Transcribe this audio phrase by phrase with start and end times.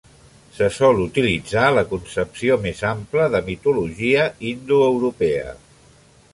[0.53, 5.57] Se sol utilitzar la concepció més ampla de mitologia indoeuropea.